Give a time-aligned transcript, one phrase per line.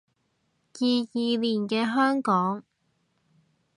[0.03, 0.05] 二二
[1.37, 2.63] 年嘅香港